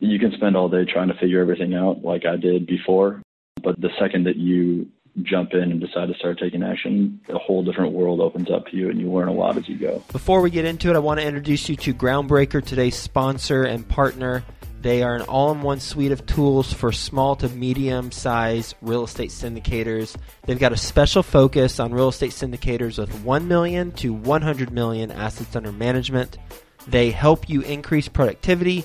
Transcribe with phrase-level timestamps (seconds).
[0.00, 3.22] you can spend all day trying to figure everything out like I did before.
[3.62, 4.88] But the second that you
[5.22, 8.76] jump in and decide to start taking action, a whole different world opens up to
[8.76, 10.02] you and you learn a lot as you go.
[10.12, 13.86] Before we get into it, I want to introduce you to Groundbreaker, today's sponsor and
[13.88, 14.44] partner.
[14.80, 19.02] They are an all in one suite of tools for small to medium sized real
[19.02, 20.16] estate syndicators.
[20.46, 25.10] They've got a special focus on real estate syndicators with 1 million to 100 million
[25.10, 26.38] assets under management.
[26.86, 28.84] They help you increase productivity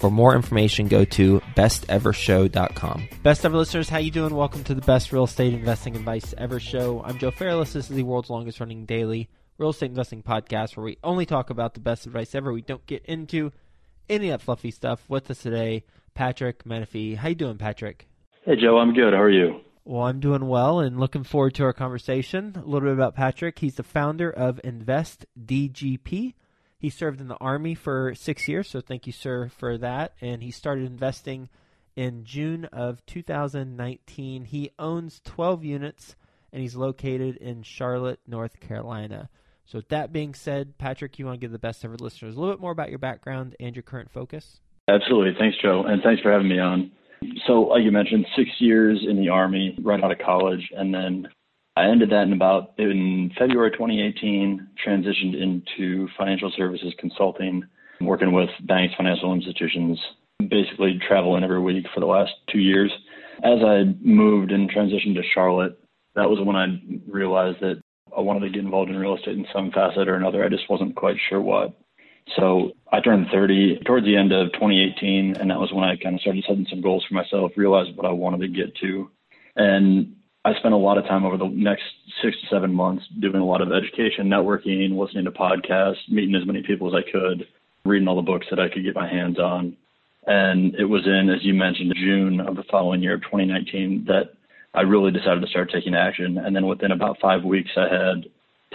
[0.00, 3.08] For more information, go to bestevershow.com.
[3.22, 4.34] Best ever listeners, how you doing?
[4.34, 7.02] Welcome to the best real estate investing advice ever show.
[7.04, 7.74] I'm Joe Fairless.
[7.74, 9.28] This is the world's longest running daily
[9.58, 12.50] real estate investing podcast where we only talk about the best advice ever.
[12.50, 13.52] We don't get into
[14.08, 15.04] any of that fluffy stuff.
[15.06, 15.84] With us today,
[16.14, 17.16] Patrick Menefee.
[17.16, 18.08] How you doing, Patrick?
[18.46, 18.78] Hey, Joe.
[18.78, 19.12] I'm good.
[19.12, 19.60] How are you?
[19.84, 22.54] Well, I'm doing well and looking forward to our conversation.
[22.56, 23.58] A little bit about Patrick.
[23.58, 26.32] He's the founder of Invest DGP
[26.80, 30.14] he served in the Army for six years, so thank you, sir, for that.
[30.22, 31.50] And he started investing
[31.94, 34.46] in June of 2019.
[34.46, 36.16] He owns 12 units
[36.54, 39.28] and he's located in Charlotte, North Carolina.
[39.66, 42.40] So, with that being said, Patrick, you want to give the best ever listeners a
[42.40, 44.60] little bit more about your background and your current focus?
[44.88, 45.34] Absolutely.
[45.38, 45.84] Thanks, Joe.
[45.86, 46.90] And thanks for having me on.
[47.46, 51.28] So, like you mentioned, six years in the Army right out of college, and then
[51.80, 57.64] I ended that in about in February 2018, transitioned into financial services consulting,
[58.02, 59.98] working with banks, financial institutions,
[60.50, 62.92] basically traveling every week for the last two years.
[63.42, 65.78] As I moved and transitioned to Charlotte,
[66.16, 66.66] that was when I
[67.10, 67.80] realized that
[68.14, 70.44] I wanted to get involved in real estate in some facet or another.
[70.44, 71.80] I just wasn't quite sure what.
[72.36, 76.14] So I turned 30 towards the end of 2018, and that was when I kind
[76.14, 79.10] of started setting some goals for myself, realized what I wanted to get to.
[79.56, 81.82] And I spent a lot of time over the next
[82.22, 86.46] six to seven months doing a lot of education, networking, listening to podcasts, meeting as
[86.46, 87.46] many people as I could,
[87.84, 89.76] reading all the books that I could get my hands on.
[90.26, 94.30] And it was in, as you mentioned, June of the following year of 2019 that
[94.72, 96.38] I really decided to start taking action.
[96.38, 98.24] And then within about five weeks, I had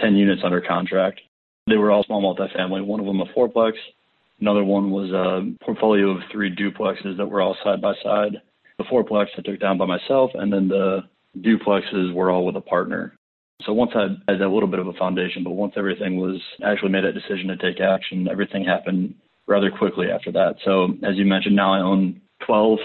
[0.00, 1.20] 10 units under contract.
[1.66, 3.72] They were all small multifamily, one of them a fourplex.
[4.40, 8.40] Another one was a portfolio of three duplexes that were all side by side.
[8.78, 11.04] The fourplex I took down by myself, and then the
[11.40, 13.16] duplexes were all with a partner.
[13.62, 16.90] So once I had a little bit of a foundation, but once everything was actually
[16.90, 19.14] made that decision to take action, everything happened
[19.46, 20.56] rather quickly after that.
[20.64, 22.78] So as you mentioned, now I own 12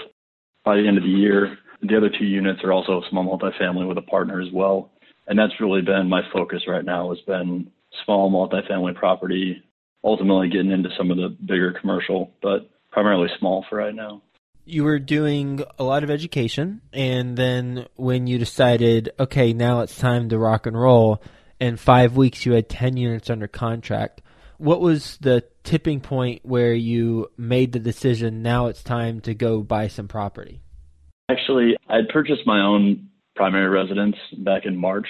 [0.64, 1.58] by the end of the year.
[1.82, 4.90] The other two units are also a small multifamily with a partner as well.
[5.26, 7.70] And that's really been my focus right now has been
[8.04, 9.62] small multifamily property
[10.04, 14.22] ultimately getting into some of the bigger commercial, but primarily small for right now.
[14.64, 19.98] You were doing a lot of education, and then when you decided, okay, now it's
[19.98, 21.20] time to rock and roll,
[21.60, 24.22] in five weeks you had 10 units under contract.
[24.58, 29.62] What was the tipping point where you made the decision now it's time to go
[29.62, 30.60] buy some property?
[31.28, 35.08] Actually, I'd purchased my own primary residence back in March,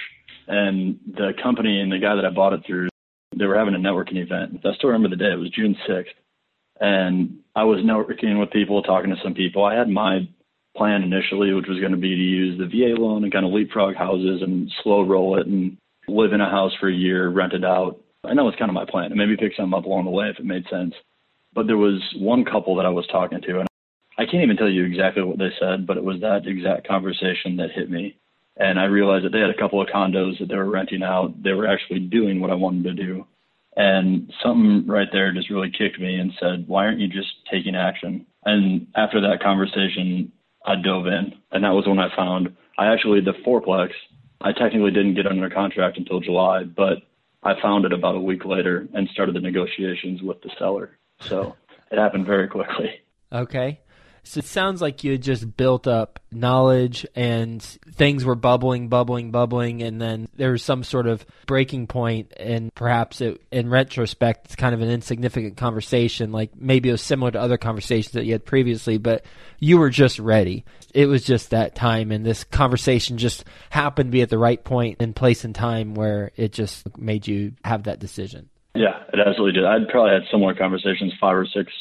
[0.48, 2.88] and the company and the guy that I bought it through,
[3.37, 4.64] they were having a networking event.
[4.64, 5.32] I still remember the day.
[5.32, 6.06] It was June 6th.
[6.82, 9.64] And I was networking with people, talking to some people.
[9.64, 10.29] I had my
[10.76, 13.52] plan initially, which was going to be to use the VA loan and kind of
[13.52, 15.76] leapfrog houses and slow roll it and
[16.08, 18.00] live in a house for a year, rent it out.
[18.25, 19.12] And that was kind of my plan.
[19.12, 20.94] And maybe pick something up along the way if it made sense.
[21.55, 23.69] But there was one couple that I was talking to, and
[24.19, 27.56] I can't even tell you exactly what they said, but it was that exact conversation
[27.58, 28.17] that hit me.
[28.56, 31.43] And I realized that they had a couple of condos that they were renting out.
[31.43, 33.26] They were actually doing what I wanted to do.
[33.76, 37.74] And something right there just really kicked me and said, why aren't you just taking
[37.74, 38.26] action?
[38.44, 40.32] And after that conversation,
[40.66, 41.32] I dove in.
[41.50, 43.90] And that was when I found I actually, the fourplex,
[44.40, 46.98] I technically didn't get under contract until July, but
[47.42, 50.96] I found it about a week later and started the negotiations with the seller.
[51.20, 51.56] So
[51.90, 53.00] it happened very quickly.
[53.32, 53.80] Okay.
[54.24, 59.32] So it sounds like you had just built up knowledge and things were bubbling, bubbling,
[59.32, 64.46] bubbling, and then there was some sort of breaking point, and perhaps it, in retrospect,
[64.46, 66.30] it's kind of an insignificant conversation.
[66.30, 69.24] Like maybe it was similar to other conversations that you had previously, but
[69.58, 70.64] you were just ready.
[70.94, 74.62] It was just that time, and this conversation just happened to be at the right
[74.62, 78.48] point and place and time where it just made you have that decision.
[78.74, 79.66] Yeah, it absolutely did.
[79.66, 81.72] I'd probably had similar conversations five or six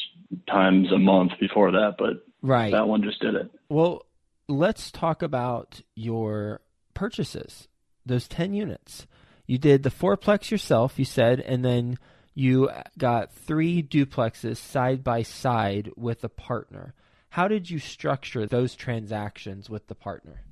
[0.48, 2.72] times a month before that, but Right.
[2.72, 3.50] That one just did it.
[3.68, 4.04] Well,
[4.48, 6.60] let's talk about your
[6.92, 7.68] purchases.
[8.04, 9.06] Those 10 units.
[9.46, 11.98] You did the fourplex yourself, you said, and then
[12.34, 12.68] you
[12.98, 16.94] got three duplexes side by side with a partner.
[17.30, 20.42] How did you structure those transactions with the partner?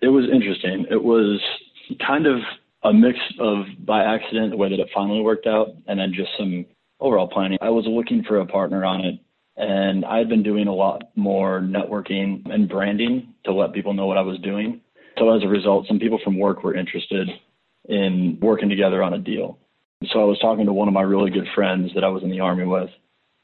[0.00, 0.86] It was interesting.
[0.90, 1.40] It was
[2.06, 2.40] kind of
[2.82, 6.30] a mix of by accident, the way that it finally worked out, and then just
[6.38, 6.66] some
[7.00, 7.58] overall planning.
[7.60, 9.20] I was looking for a partner on it
[9.56, 14.06] and I had been doing a lot more networking and branding to let people know
[14.06, 14.80] what I was doing.
[15.18, 17.28] So as a result, some people from work were interested
[17.88, 19.58] in working together on a deal.
[20.12, 22.30] So I was talking to one of my really good friends that I was in
[22.30, 22.90] the army with,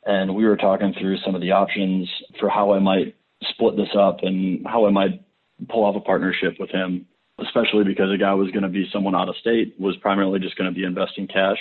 [0.04, 2.08] and we were talking through some of the options
[2.38, 3.14] for how I might
[3.50, 5.22] split this up and how I might
[5.68, 7.06] pull off a partnership with him,
[7.38, 10.56] especially because the guy was going to be someone out of state, was primarily just
[10.56, 11.58] going to be investing cash.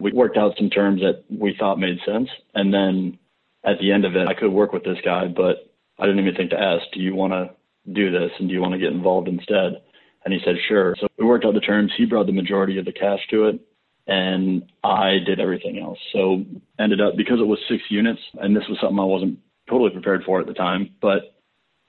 [0.00, 3.18] We worked out some terms that we thought made sense, and then
[3.64, 6.34] at the end of it, I could work with this guy, but I didn't even
[6.36, 7.50] think to ask, do you want to
[7.92, 9.82] do this and do you want to get involved instead?
[10.24, 10.94] And he said, sure.
[11.00, 11.92] So we worked out the terms.
[11.96, 13.60] He brought the majority of the cash to it
[14.06, 15.98] and I did everything else.
[16.12, 16.44] So
[16.78, 20.24] ended up because it was six units and this was something I wasn't totally prepared
[20.24, 21.34] for at the time, but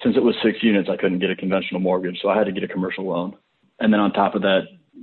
[0.04, 2.20] since it was six units, I couldn't get a conventional mortgage.
[2.22, 3.36] So I had to get a commercial loan.
[3.80, 4.62] And then on top of that,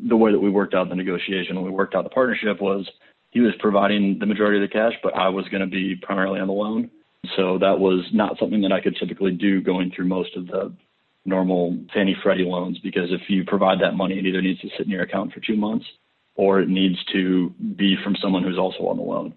[0.08, 2.88] the way that we worked out the negotiation, we worked out the partnership was
[3.30, 6.40] he was providing the majority of the cash, but I was going to be primarily
[6.40, 6.90] on the loan.
[7.36, 10.72] So that was not something that I could typically do going through most of the
[11.24, 14.86] normal Fannie Freddie loans because if you provide that money, it either needs to sit
[14.86, 15.86] in your account for two months
[16.36, 19.34] or it needs to be from someone who's also on the loan.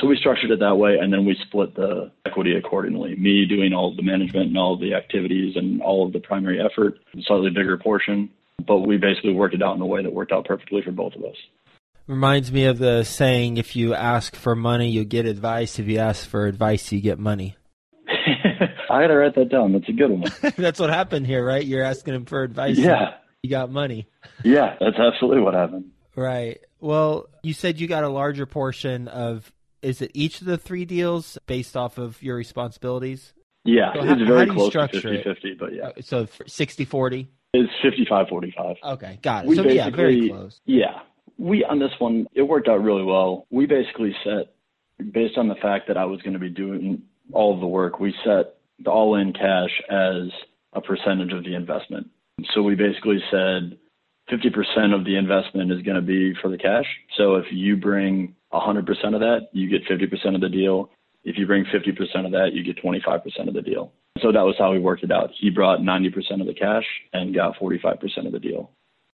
[0.00, 3.16] So we structured it that way, and then we split the equity accordingly.
[3.16, 6.98] Me doing all the management and all the activities and all of the primary effort,
[7.22, 8.30] slightly bigger portion,
[8.66, 11.14] but we basically worked it out in a way that worked out perfectly for both
[11.14, 11.36] of us.
[12.06, 15.78] Reminds me of the saying if you ask for money, you get advice.
[15.78, 17.56] If you ask for advice, you get money.
[18.90, 19.72] I had to write that down.
[19.72, 20.32] That's a good one.
[20.56, 21.64] that's what happened here, right?
[21.64, 22.78] You're asking him for advice.
[22.78, 23.14] Yeah.
[23.42, 24.06] You got money.
[24.42, 25.90] Yeah, that's absolutely what happened.
[26.16, 26.60] Right.
[26.80, 29.52] Well, you said you got a larger portion of,
[29.82, 33.34] is it each of the three deals based off of your responsibilities?
[33.64, 35.88] Yeah, so it's how, very how close to 50 50 but yeah.
[35.88, 37.28] Uh, so 60 40?
[37.52, 38.76] It's 55 45.
[38.84, 39.48] Okay, got it.
[39.48, 40.60] We so, yeah, very close.
[40.66, 41.00] Yeah,
[41.36, 43.46] we on this one it worked out really well.
[43.50, 44.54] We basically set
[45.12, 47.02] based on the fact that I was going to be doing
[47.32, 50.30] all of the work, we set the all-in cash as
[50.72, 52.08] a percentage of the investment.
[52.54, 53.78] So we basically said
[54.30, 56.86] 50% of the investment is going to be for the cash.
[57.16, 58.80] So if you bring 100%
[59.14, 60.90] of that, you get 50% of the deal.
[61.24, 63.92] If you bring 50% of that, you get 25% of the deal.
[64.22, 65.30] So that was how we worked it out.
[65.38, 68.70] He brought 90% of the cash and got 45% of the deal.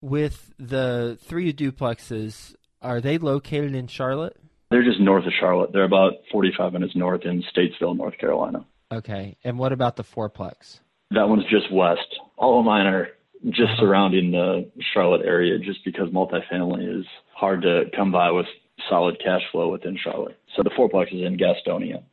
[0.01, 4.37] With the three duplexes, are they located in Charlotte?
[4.69, 5.71] They're just north of Charlotte.
[5.73, 8.65] They're about 45 minutes north in Statesville, North Carolina.
[8.91, 9.37] Okay.
[9.43, 10.79] And what about the fourplex?
[11.11, 12.07] That one's just west.
[12.37, 13.09] All of mine are
[13.49, 13.81] just uh-huh.
[13.81, 17.05] surrounding the Charlotte area just because multifamily is
[17.35, 18.45] hard to come by with
[18.89, 20.37] solid cash flow within Charlotte.
[20.55, 22.03] So the fourplex is in Gastonia.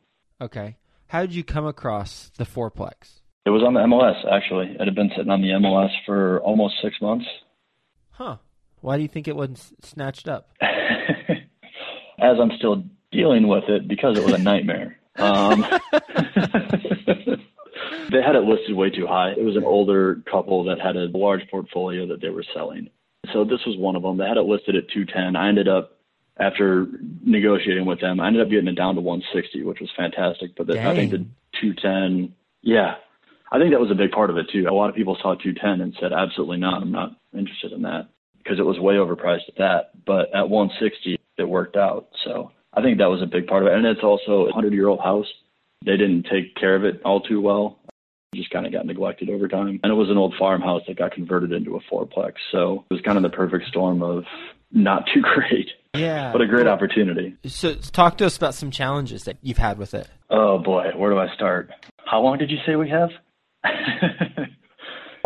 [0.41, 0.75] Okay.
[1.09, 3.21] How did you come across the fourplex?
[3.43, 4.75] It was on the MLS actually.
[4.79, 7.25] It had been sitting on the MLS for almost six months.
[8.11, 8.37] Huh.
[8.81, 10.51] Why do you think it wasn't snatched up?
[10.61, 14.99] As I'm still dealing with it because it was a nightmare.
[15.15, 15.61] Um,
[18.11, 19.31] they had it listed way too high.
[19.31, 22.87] It was an older couple that had a large portfolio that they were selling.
[23.33, 24.17] So this was one of them.
[24.17, 25.35] They had it listed at 210.
[25.35, 25.98] I ended up
[26.39, 26.87] after
[27.23, 30.55] negotiating with them, I ended up getting it down to 160, which was fantastic.
[30.55, 31.25] But the, I think the
[31.61, 32.95] 210, yeah,
[33.51, 34.65] I think that was a big part of it too.
[34.69, 36.81] A lot of people saw 210 and said, absolutely not.
[36.81, 40.05] I'm not interested in that because it was way overpriced at that.
[40.05, 42.09] But at 160, it worked out.
[42.23, 43.75] So I think that was a big part of it.
[43.75, 45.27] And it's also a 100 year old house.
[45.85, 47.79] They didn't take care of it all too well.
[48.33, 49.79] It just kind of got neglected over time.
[49.81, 52.33] And it was an old farmhouse that got converted into a fourplex.
[52.51, 54.23] So it was kind of the perfect storm of
[54.71, 55.69] not too great.
[55.95, 56.31] Yeah.
[56.31, 57.35] But a great opportunity.
[57.45, 60.07] So talk to us about some challenges that you've had with it.
[60.29, 61.71] Oh boy, where do I start?
[62.05, 63.09] How long did you say we have?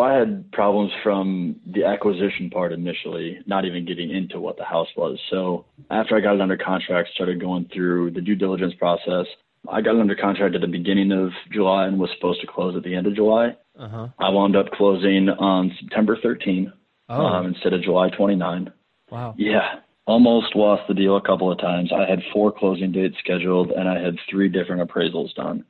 [0.00, 4.88] I had problems from the acquisition part initially, not even getting into what the house
[4.96, 5.18] was.
[5.30, 9.26] So after I got it under contract, started going through the due diligence process.
[9.68, 12.76] I got it under contract at the beginning of July and was supposed to close
[12.76, 13.56] at the end of July.
[13.78, 14.08] Uh-huh.
[14.18, 16.72] I wound up closing on September 13
[17.08, 17.14] Oh.
[17.22, 18.72] um, instead of July 29.
[19.10, 19.34] Wow.
[19.36, 21.90] Yeah, almost lost the deal a couple of times.
[21.92, 25.64] I had four closing dates scheduled and I had three different appraisals done.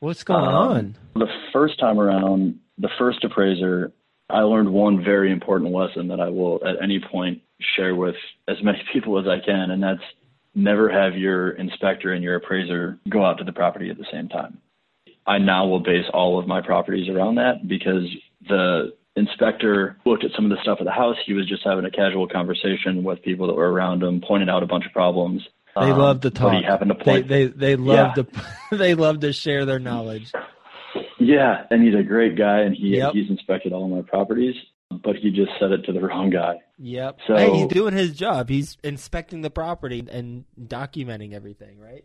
[0.00, 0.96] What's going Um, on?
[1.14, 3.92] The first time around, the first appraiser,
[4.30, 7.40] I learned one very important lesson that I will at any point
[7.76, 8.14] share with
[8.46, 10.02] as many people as I can, and that's
[10.54, 14.28] never have your inspector and your appraiser go out to the property at the same
[14.28, 14.58] time.
[15.26, 18.04] I now will base all of my properties around that because
[18.48, 21.16] the inspector looked at some of the stuff at the house.
[21.26, 24.62] He was just having a casual conversation with people that were around him, pointed out
[24.62, 25.42] a bunch of problems.
[25.76, 26.52] They Um, love to But talk.
[26.54, 28.22] he happened to They point they they love Yeah.
[28.24, 28.26] to
[28.76, 30.32] they love to share their knowledge.
[31.20, 33.12] Yeah, and he's a great guy, and he Yep.
[33.12, 34.54] he's inspected all my properties,
[34.90, 36.56] but he just said it to the wrong guy.
[36.78, 37.18] Yep.
[37.26, 38.48] So- hey, he's doing his job.
[38.48, 42.04] He's inspecting the property and documenting everything, right?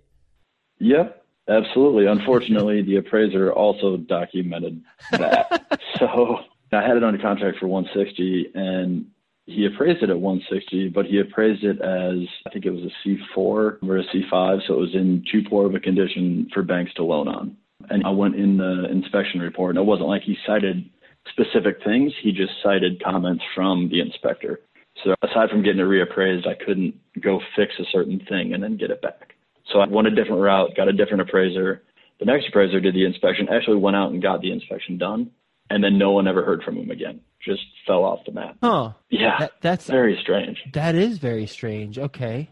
[0.80, 2.06] Yep, absolutely.
[2.08, 5.80] Unfortunately, the appraiser also documented that.
[6.00, 6.40] so
[6.76, 9.06] I had it under contract for 160, and
[9.46, 13.08] he appraised it at 160, but he appraised it as I think it was a
[13.08, 16.94] C4 or a C5, so it was in too poor of a condition for banks
[16.96, 17.58] to loan on.
[17.90, 20.90] And I went in the inspection report, and it wasn't like he cited
[21.30, 24.62] specific things; he just cited comments from the inspector.
[25.04, 28.78] So aside from getting it reappraised, I couldn't go fix a certain thing and then
[28.78, 29.34] get it back.
[29.72, 31.82] So I went a different route, got a different appraiser.
[32.20, 35.32] The next appraiser did the inspection, actually went out and got the inspection done,
[35.70, 37.22] and then no one ever heard from him again.
[37.46, 38.58] Just fell off the map.
[38.62, 38.94] Huh.
[39.10, 40.58] Yeah, That, that's very strange.
[40.74, 41.98] that is very strange.
[42.00, 42.50] Okay.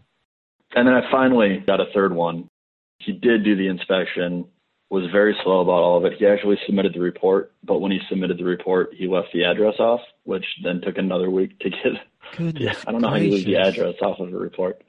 [0.75, 2.49] And then I finally got a third one.
[2.99, 4.45] He did do the inspection,
[4.89, 6.13] was very slow about all of it.
[6.19, 9.75] He actually submitted the report, but when he submitted the report, he left the address
[9.79, 11.79] off, which then took another week to get.
[12.37, 12.77] Goodness.
[12.77, 14.81] Yeah, I don't know how you leave the address off of a report.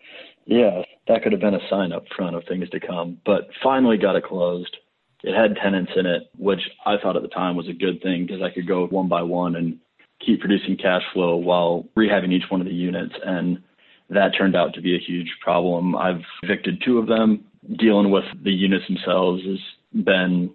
[0.44, 3.18] Yeah, that could have been a sign up front of things to come.
[3.24, 4.76] But finally got it closed.
[5.22, 8.26] It had tenants in it, which I thought at the time was a good thing
[8.26, 9.78] because I could go one by one and
[10.24, 13.14] keep producing cash flow while rehabbing each one of the units.
[13.24, 13.62] And
[14.10, 15.96] that turned out to be a huge problem.
[15.96, 17.44] I've evicted two of them.
[17.78, 20.50] Dealing with the units themselves has been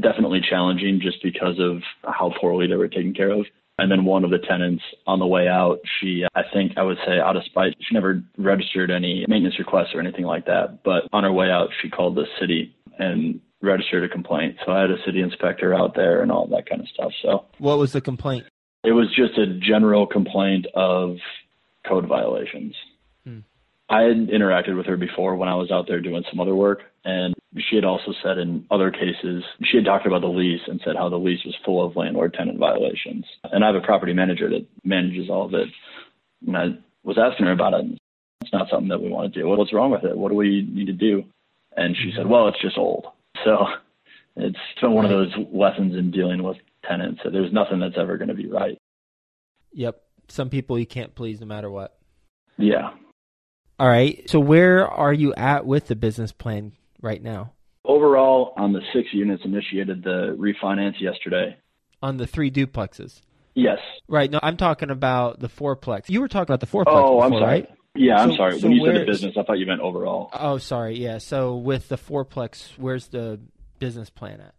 [0.00, 3.46] definitely challenging just because of how poorly they were taken care of.
[3.78, 6.98] And then one of the tenants on the way out, she, I think I would
[7.06, 10.82] say out of spite, she never registered any maintenance requests or anything like that.
[10.84, 14.56] But on her way out, she called the city and registered a complaint.
[14.66, 17.12] So I had a city inspector out there and all that kind of stuff.
[17.22, 18.44] So What was the complaint?
[18.84, 21.16] it was just a general complaint of
[21.88, 22.74] code violations.
[23.24, 23.38] Hmm.
[23.88, 26.80] I had interacted with her before when I was out there doing some other work,
[27.04, 27.32] and
[27.68, 30.96] she had also said in other cases, she had talked about the lease and said
[30.96, 33.24] how the lease was full of landlord tenant violations.
[33.44, 35.68] And I have a property manager that manages all of it.
[36.46, 36.66] And I
[37.04, 37.84] was asking her about it.
[38.40, 39.46] It's not something that we want to do.
[39.46, 40.16] What's wrong with it?
[40.16, 41.24] What do we need to do?
[41.76, 43.06] And she said, well, it's just old.
[43.44, 43.66] So
[44.36, 46.56] it's been one of those lessons in dealing with
[46.88, 48.78] tenants that there's nothing that's ever going to be right.
[49.72, 50.00] Yep.
[50.28, 51.96] Some people you can't please no matter what.
[52.58, 52.90] Yeah.
[53.78, 54.28] All right.
[54.30, 57.52] So where are you at with the business plan right now?
[57.84, 61.56] Overall, on the six units initiated the refinance yesterday.
[62.02, 63.20] On the three duplexes.
[63.54, 63.78] Yes.
[64.08, 64.30] Right.
[64.30, 66.08] No, I'm talking about the fourplex.
[66.08, 67.42] You were talking about the fourplex Oh, before, I'm sorry.
[67.44, 67.68] right?
[67.94, 68.58] Yeah, I'm So- sorry.
[68.58, 70.30] so when you said the business, I thought you meant overall.
[70.32, 70.96] Oh, sorry.
[70.96, 71.18] Yeah.
[71.18, 73.38] So with the fourplex, where's the
[73.78, 74.54] business plan at?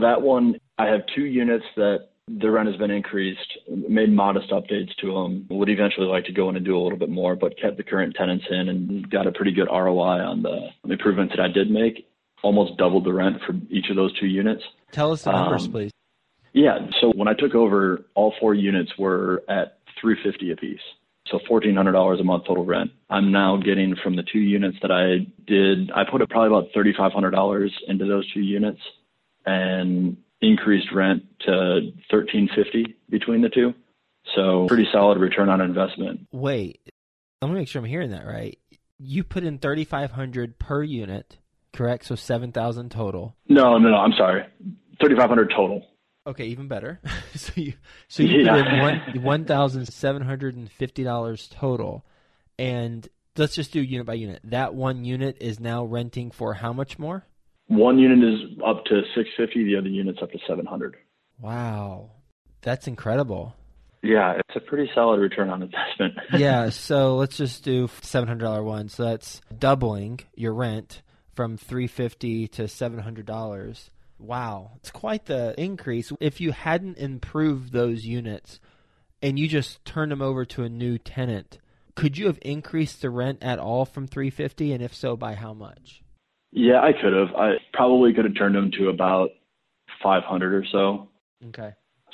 [0.00, 4.94] That one, I have two units that the rent has been increased, made modest updates
[4.96, 5.46] to them.
[5.50, 7.82] Would eventually like to go in and do a little bit more, but kept the
[7.84, 11.70] current tenants in and got a pretty good ROI on the improvements that I did
[11.70, 12.06] make.
[12.42, 14.62] Almost doubled the rent for each of those two units.
[14.92, 15.90] Tell us the numbers, um, please.
[16.52, 16.90] Yeah.
[17.00, 20.80] So when I took over, all four units were at 350 apiece.
[21.30, 22.90] So $1,400 a month total rent.
[23.08, 27.70] I'm now getting from the two units that I did, I put probably about $3,500
[27.88, 28.80] into those two units
[29.46, 33.72] and increased rent to 1350 between the two.
[34.34, 36.26] So pretty solid return on investment.
[36.32, 36.80] Wait,
[37.40, 38.58] let me make sure I'm hearing that right.
[38.98, 41.38] You put in 3500 per unit,
[41.72, 42.06] correct?
[42.06, 43.36] So 7000 total.
[43.48, 44.44] No, no, no, I'm sorry.
[45.00, 45.86] 3500 total.
[46.26, 47.00] Okay, even better.
[47.34, 47.74] so you
[48.08, 48.62] so you yeah.
[48.62, 52.04] put in one one thousand seven hundred and fifty dollars total,
[52.58, 54.40] and let's just do unit by unit.
[54.44, 57.26] That one unit is now renting for how much more?
[57.66, 59.64] One unit is up to six fifty.
[59.64, 60.96] The other unit's up to seven hundred.
[61.40, 62.10] Wow,
[62.62, 63.54] that's incredible.
[64.02, 66.14] Yeah, it's a pretty solid return on investment.
[66.38, 68.88] yeah, so let's just do seven hundred dollar one.
[68.88, 71.02] So that's doubling your rent
[71.34, 76.12] from three fifty to seven hundred dollars Wow, it's quite the increase.
[76.20, 78.60] If you hadn't improved those units
[79.22, 81.58] and you just turned them over to a new tenant,
[81.94, 85.52] could you have increased the rent at all from 350 and if so by how
[85.52, 86.02] much?
[86.52, 87.34] Yeah, I could have.
[87.36, 89.30] I probably could have turned them to about
[90.02, 91.08] 500 or so.
[91.48, 91.72] Okay.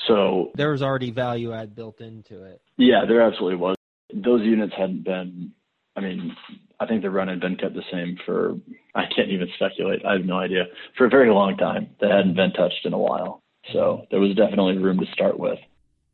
[0.08, 2.62] So there was already value add built into it.
[2.78, 3.76] Yeah, there absolutely was.
[4.12, 5.52] Those units hadn't been
[5.96, 6.36] I mean,
[6.80, 8.54] I think the run had been kept the same for,
[8.94, 10.04] I can't even speculate.
[10.04, 10.64] I have no idea.
[10.96, 11.90] For a very long time.
[12.00, 13.42] That hadn't been touched in a while.
[13.72, 15.58] So there was definitely room to start with.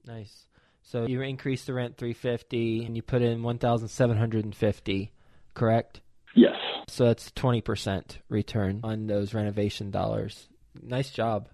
[0.04, 0.46] Nice.
[0.82, 5.12] So you increased the rent 350 and you put in 1,750,
[5.54, 6.00] correct?
[6.34, 6.54] Yes.
[6.88, 10.48] So that's 20% return on those renovation dollars.
[10.82, 11.48] Nice job.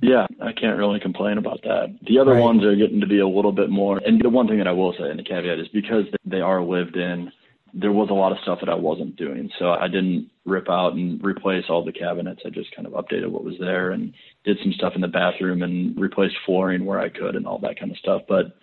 [0.00, 1.96] Yeah, I can't really complain about that.
[2.08, 2.40] The other right.
[2.40, 4.00] ones are getting to be a little bit more.
[4.04, 6.60] And the one thing that I will say in the caveat is because they are
[6.60, 7.30] lived in,
[7.74, 9.50] there was a lot of stuff that I wasn't doing.
[9.58, 12.42] So I didn't rip out and replace all the cabinets.
[12.44, 14.12] I just kind of updated what was there and
[14.44, 17.78] did some stuff in the bathroom and replaced flooring where I could and all that
[17.78, 18.22] kind of stuff.
[18.28, 18.56] But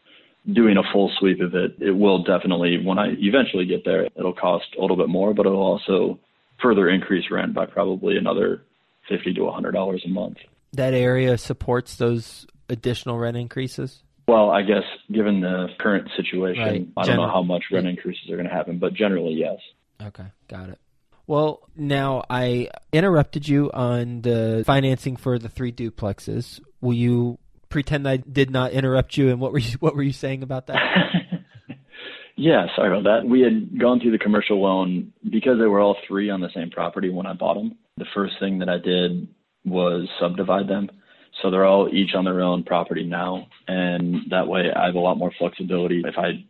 [0.54, 4.34] doing a full sweep of it, it will definitely, when I eventually get there, it'll
[4.34, 6.20] cost a little bit more, but it'll also
[6.62, 8.64] further increase rent by probably another
[9.08, 10.38] 50 to $100 a month.
[10.74, 14.04] That area supports those additional rent increases?
[14.30, 16.88] Well, I guess given the current situation, right.
[16.96, 19.58] I don't know how much rent increases are going to happen, but generally, yes.
[20.00, 20.78] Okay, got it.
[21.26, 26.60] Well, now I interrupted you on the financing for the three duplexes.
[26.80, 27.40] Will you
[27.70, 29.30] pretend I did not interrupt you?
[29.30, 30.78] And what were you what were you saying about that?
[32.36, 33.28] yeah, sorry about that.
[33.28, 36.70] We had gone through the commercial loan because they were all three on the same
[36.70, 37.80] property when I bought them.
[37.98, 39.28] The first thing that I did
[39.66, 40.92] was subdivide them.
[41.42, 43.48] So they're all each on their own property now.
[43.68, 46.44] And that way I have a lot more flexibility if I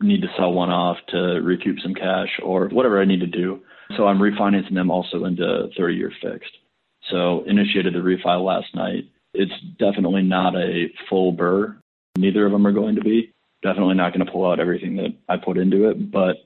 [0.00, 3.60] need to sell one off to recoup some cash or whatever I need to do.
[3.96, 6.52] So I'm refinancing them also into 30 year fixed.
[7.10, 9.04] So initiated the refi last night.
[9.34, 11.76] It's definitely not a full BRRRR.
[12.16, 13.32] Neither of them are going to be.
[13.62, 16.10] Definitely not going to pull out everything that I put into it.
[16.10, 16.36] But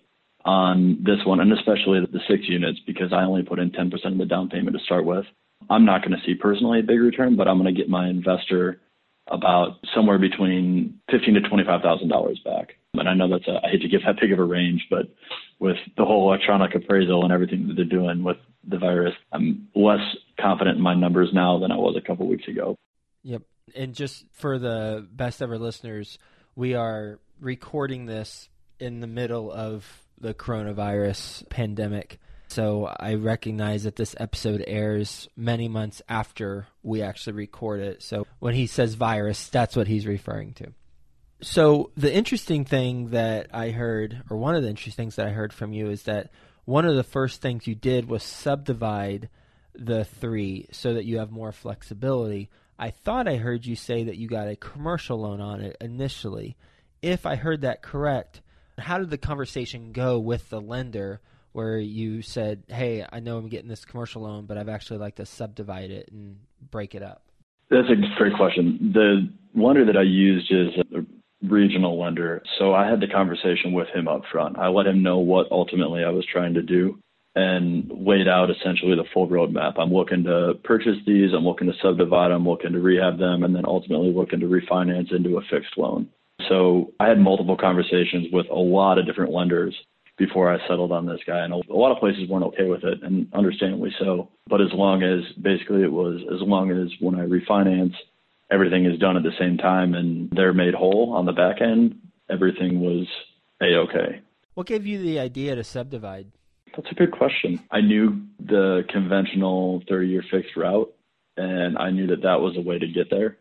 [0.45, 4.19] on this one, and especially the six units, because I only put in 10% of
[4.19, 5.25] the down payment to start with,
[5.71, 8.09] I'm not going to see personally a big return, but I'm going to get my
[8.09, 8.81] investor
[9.29, 12.77] about somewhere between fifteen to twenty five thousand dollars back.
[12.95, 15.07] And I know that's a, I hate to give that big of a range, but
[15.59, 18.37] with the whole electronic appraisal and everything that they're doing with
[18.69, 20.01] the virus, I'm less
[20.41, 22.77] confident in my numbers now than I was a couple weeks ago.
[23.23, 23.43] Yep.
[23.75, 26.19] And just for the best ever listeners,
[26.55, 28.49] we are recording this
[28.79, 32.21] in the middle of the coronavirus pandemic.
[32.55, 38.01] So I recognize that this episode airs many months after we actually record it.
[38.01, 40.73] So when he says virus, that's what he's referring to.
[41.43, 45.31] So the interesting thing that I heard, or one of the interesting things that I
[45.31, 46.31] heard from you, is that
[46.65, 49.31] one of the first things you did was subdivide
[49.75, 52.51] the three so that you have more flexibility.
[52.79, 56.57] I thought I heard you say that you got a commercial loan on it initially.
[57.03, 58.43] If I heard that correct,
[58.79, 61.21] how did the conversation go with the lender
[61.55, 65.15] where you said, "Hey, I know I'm getting this commercial loan, but I've actually like
[65.17, 66.37] to subdivide it and
[66.71, 67.23] break it up"?
[67.71, 68.93] That's a great question.
[68.93, 71.07] The lender that I used is a
[71.47, 74.59] regional lender, so I had the conversation with him up front.
[74.59, 76.99] I let him know what ultimately I was trying to do
[77.37, 79.75] and laid out essentially the full roadmap.
[79.79, 83.55] I'm looking to purchase these, I'm looking to subdivide them, looking to rehab them, and
[83.55, 86.09] then ultimately looking to refinance into a fixed loan.
[86.49, 89.75] So I had multiple conversations with a lot of different lenders
[90.17, 91.45] before I settled on this guy.
[91.45, 94.29] And a lot of places weren't okay with it, and understandably so.
[94.49, 97.95] But as long as basically it was as long as when I refinance,
[98.51, 101.99] everything is done at the same time and they're made whole on the back end,
[102.31, 103.07] everything was
[103.61, 104.21] a okay.
[104.55, 106.31] What gave you the idea to subdivide?
[106.77, 107.61] That's a good question.
[107.71, 110.93] I knew the conventional 30 year fixed route,
[111.37, 113.39] and I knew that that was a way to get there.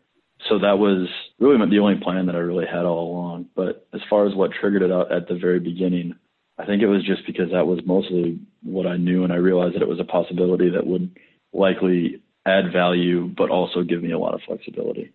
[0.48, 1.08] So that was
[1.38, 3.46] really the only plan that I really had all along.
[3.54, 6.14] But as far as what triggered it out at the very beginning,
[6.58, 9.74] I think it was just because that was mostly what I knew, and I realized
[9.74, 11.18] that it was a possibility that would
[11.52, 15.12] likely add value, but also give me a lot of flexibility.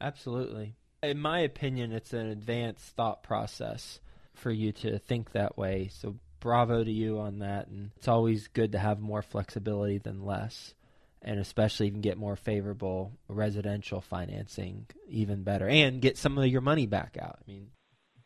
[0.00, 0.74] Absolutely.
[1.02, 4.00] In my opinion, it's an advanced thought process
[4.34, 5.90] for you to think that way.
[5.92, 7.68] So bravo to you on that.
[7.68, 10.74] And it's always good to have more flexibility than less.
[11.22, 16.62] And especially even get more favorable residential financing, even better, and get some of your
[16.62, 17.40] money back out.
[17.46, 17.68] I mean,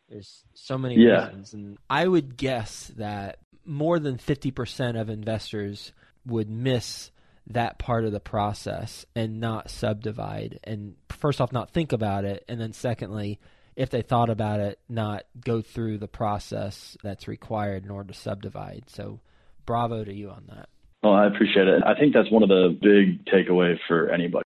[0.09, 1.27] there's so many yeah.
[1.27, 1.53] reasons.
[1.53, 5.91] And I would guess that more than 50% of investors
[6.25, 7.11] would miss
[7.47, 12.43] that part of the process and not subdivide and first off not think about it
[12.49, 13.39] and then secondly
[13.75, 18.19] if they thought about it not go through the process that's required in order to
[18.19, 19.19] subdivide so
[19.63, 20.67] bravo to you on that
[21.03, 24.43] well i appreciate it i think that's one of the big takeaway for anybody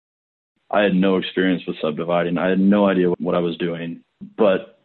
[0.68, 4.00] i had no experience with subdividing i had no idea what i was doing
[4.36, 4.77] but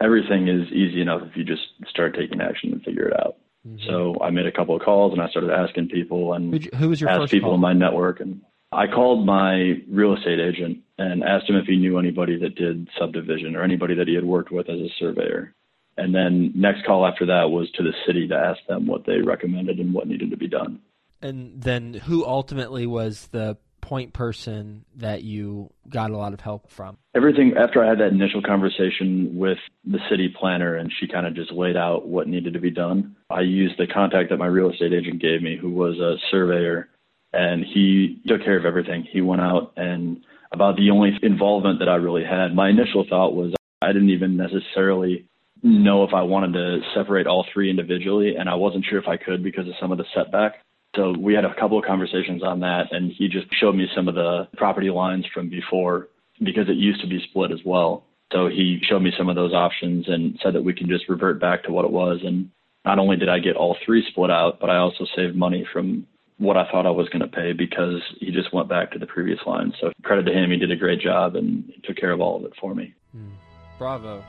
[0.00, 3.36] everything is easy enough if you just start taking action and figure it out
[3.66, 3.86] Mm-hmm.
[3.86, 7.00] So I made a couple of calls and I started asking people and who was
[7.00, 7.54] your asked people call?
[7.56, 8.20] in my network.
[8.20, 8.40] And
[8.72, 12.88] I called my real estate agent and asked him if he knew anybody that did
[12.98, 15.54] subdivision or anybody that he had worked with as a surveyor.
[15.96, 19.20] And then next call after that was to the city to ask them what they
[19.20, 20.80] recommended and what needed to be done.
[21.20, 23.58] And then who ultimately was the
[23.90, 26.96] point person that you got a lot of help from?
[27.16, 31.34] Everything after I had that initial conversation with the city planner and she kind of
[31.34, 33.16] just laid out what needed to be done.
[33.30, 36.88] I used the contact that my real estate agent gave me, who was a surveyor,
[37.32, 39.08] and he took care of everything.
[39.10, 40.22] He went out and
[40.52, 42.54] about the only involvement that I really had.
[42.54, 45.26] My initial thought was I didn't even necessarily
[45.64, 49.16] know if I wanted to separate all three individually, and I wasn't sure if I
[49.16, 50.62] could because of some of the setback.
[50.96, 54.08] So we had a couple of conversations on that, and he just showed me some
[54.08, 56.08] of the property lines from before
[56.42, 58.04] because it used to be split as well.
[58.32, 61.40] So he showed me some of those options and said that we can just revert
[61.40, 62.20] back to what it was.
[62.24, 62.50] And
[62.84, 66.06] not only did I get all three split out, but I also saved money from
[66.38, 69.06] what I thought I was going to pay because he just went back to the
[69.06, 69.72] previous line.
[69.80, 72.44] So credit to him, he did a great job and took care of all of
[72.44, 72.94] it for me.
[73.14, 73.32] Mm.
[73.78, 74.24] Bravo.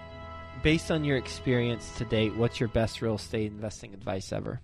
[0.61, 4.61] Based on your experience to date, what's your best real estate investing advice ever?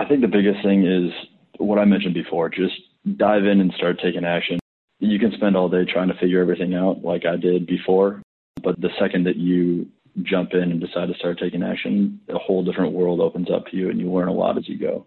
[0.00, 1.12] I think the biggest thing is
[1.58, 2.48] what I mentioned before.
[2.48, 2.72] Just
[3.18, 4.58] dive in and start taking action.
[4.98, 8.22] You can spend all day trying to figure everything out like I did before,
[8.62, 9.88] but the second that you
[10.22, 13.76] jump in and decide to start taking action, a whole different world opens up to
[13.76, 15.04] you and you learn a lot as you go.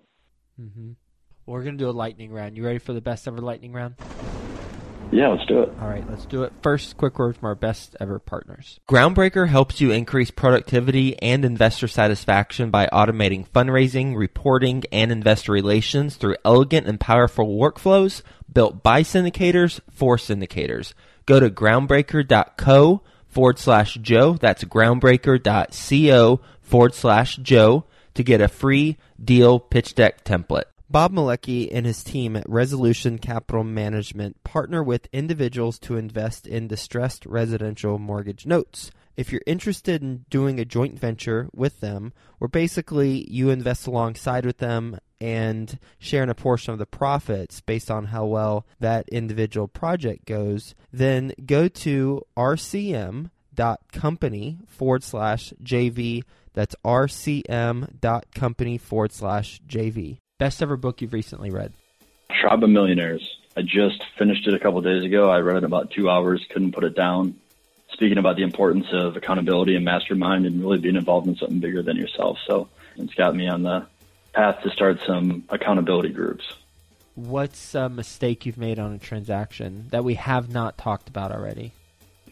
[0.62, 0.92] Mm-hmm.
[1.48, 2.56] We're going to do a lightning round.
[2.56, 3.96] You ready for the best ever lightning round?
[5.14, 5.72] Yeah, let's do it.
[5.80, 6.52] All right, let's do it.
[6.64, 8.80] First, quick word from our best ever partners.
[8.90, 16.16] Groundbreaker helps you increase productivity and investor satisfaction by automating fundraising, reporting, and investor relations
[16.16, 20.94] through elegant and powerful workflows built by syndicators for syndicators.
[21.28, 24.34] Go to groundbreaker.co forward slash Joe.
[24.34, 30.66] That's groundbreaker.co forward slash Joe to get a free deal pitch deck template.
[30.90, 36.68] Bob Malecki and his team at Resolution Capital Management partner with individuals to invest in
[36.68, 38.92] distressed residential mortgage notes.
[39.16, 44.46] If you're interested in doing a joint venture with them, where basically you invest alongside
[44.46, 49.68] with them and sharing a portion of the profits based on how well that individual
[49.68, 53.30] project goes, then go to rcm.company
[54.68, 56.24] forward slash JV.
[56.54, 60.18] That's rcm.company forward slash JV.
[60.40, 61.74] Best ever book you've recently read?
[62.42, 63.38] Tribe of Millionaires.
[63.56, 65.30] I just finished it a couple days ago.
[65.30, 67.36] I read it in about two hours, couldn't put it down.
[67.92, 71.84] Speaking about the importance of accountability and mastermind and really being involved in something bigger
[71.84, 72.40] than yourself.
[72.48, 72.68] So
[72.98, 73.86] it's got me on the
[74.34, 76.44] path to start some accountability groups.
[77.14, 81.74] What's a mistake you've made on a transaction that we have not talked about already?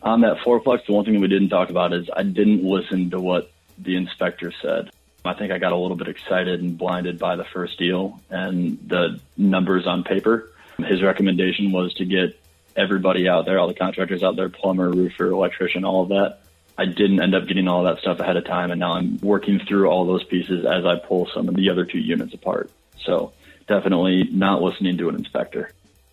[0.02, 3.20] On that fourplex, the one thing we didn't talk about is I didn't listen to
[3.20, 4.90] what the inspector said.
[5.24, 8.80] I think I got a little bit excited and blinded by the first deal and
[8.88, 10.52] the numbers on paper.
[10.80, 12.40] His recommendation was to get
[12.76, 16.40] everybody out there, all the contractors out there, plumber, roofer, electrician, all of that.
[16.78, 19.60] I didn't end up getting all that stuff ahead of time, and now I'm working
[19.60, 22.72] through all those pieces as I pull some of the other two units apart.
[23.06, 23.34] So
[23.68, 25.72] definitely not listening to an inspector.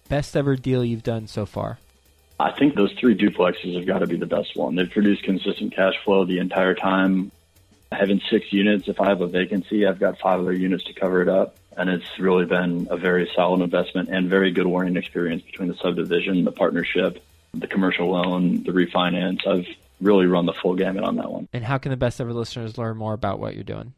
[0.09, 1.79] Best ever deal you've done so far?
[2.41, 4.75] I think those three duplexes have got to be the best one.
[4.75, 7.33] They've produced consistent cash flow the entire time
[7.93, 11.23] having six units, if I have a vacancy, I've got five other units to cover
[11.23, 11.57] it up.
[11.77, 15.77] And it's really been a very solid investment and very good learning experience between the
[15.77, 17.23] subdivision, the partnership,
[17.55, 19.47] the commercial loan, the refinance.
[19.47, 19.67] I've
[20.01, 21.49] really run the full gamut on that one.
[21.53, 23.95] And how can the best ever listeners learn more about what you're doing?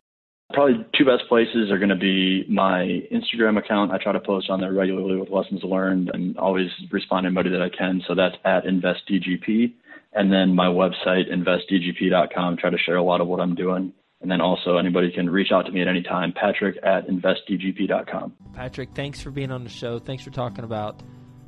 [0.52, 3.92] Probably two best places are going to be my Instagram account.
[3.92, 7.50] I try to post on there regularly with lessons learned and always respond to anybody
[7.50, 8.02] that I can.
[8.06, 9.72] So that's at InvestDGP.
[10.12, 12.56] And then my website, investdgp.com.
[12.56, 13.92] Try to share a lot of what I'm doing.
[14.20, 18.34] And then also anybody can reach out to me at any time, Patrick at investdgp.com.
[18.52, 19.98] Patrick, thanks for being on the show.
[19.98, 21.02] Thanks for talking about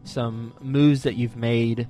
[0.05, 1.87] some moves that you've made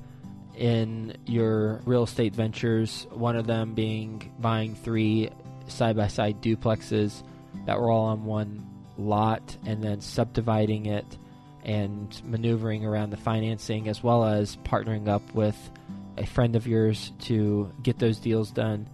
[0.56, 3.06] in your real estate ventures.
[3.10, 5.30] One of them being buying three
[5.68, 7.22] side by side duplexes
[7.66, 8.66] that were all on one
[8.98, 11.18] lot and then subdividing it
[11.64, 15.56] and maneuvering around the financing as well as partnering up with
[16.18, 18.88] a friend of yours to get those deals done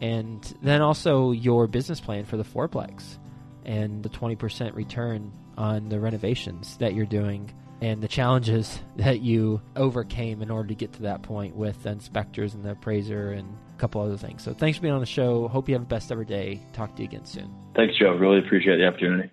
[0.00, 3.18] and then also your business plan for the fourplex
[3.64, 7.52] and the 20% return on the renovations that you're doing
[7.82, 11.90] and the challenges that you overcame in order to get to that point with the
[11.90, 14.42] inspectors and the appraiser and a couple other things.
[14.42, 15.48] So thanks for being on the show.
[15.48, 16.60] Hope you have the best ever day.
[16.72, 17.54] Talk to you again soon.
[17.74, 18.12] Thanks, Joe.
[18.12, 19.30] Really appreciate the opportunity.